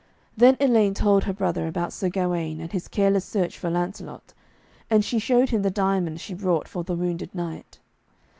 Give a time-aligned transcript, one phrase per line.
[0.35, 4.33] Then Elaine told her brother about Sir Gawaine, and his careless search for Lancelot,
[4.89, 7.77] and she showed him the diamond she brought for the wounded knight.